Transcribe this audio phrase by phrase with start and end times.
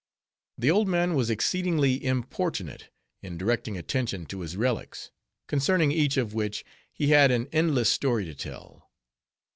[0.57, 2.89] The old man was exceedingly importunate,
[3.21, 5.11] in directing attention to his relics;
[5.47, 8.89] concerning each of which, he had an endless story to tell.